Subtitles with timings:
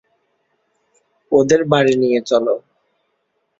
[1.31, 2.55] ওদের বাড়ি নিয়ে চলো!